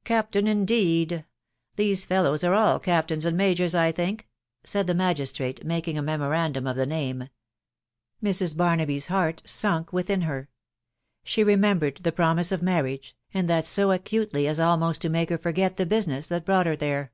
[0.14, 1.08] "Captain, indeed!.•.
[1.76, 4.26] These fellows are all captains and majors, I think,"
[4.64, 7.28] said the magistrate, making a memorandum of the name.
[8.20, 8.56] Mrs.
[8.56, 10.48] Barnaby's heart sunk within her.
[11.24, 15.38] 8be remembered the promise of' marriage, and that so acutely at almost to make her
[15.38, 17.12] forget the business that brought her there.